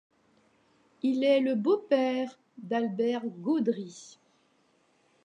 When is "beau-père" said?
1.53-2.39